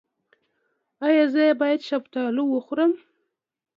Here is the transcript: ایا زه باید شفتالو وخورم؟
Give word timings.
ایا 1.05 1.25
زه 1.33 1.43
باید 1.61 1.81
شفتالو 1.89 2.43
وخورم؟ 2.49 2.91